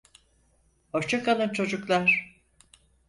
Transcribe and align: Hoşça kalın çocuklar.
Hoşça 0.91 1.23
kalın 1.23 1.49
çocuklar. 1.53 2.41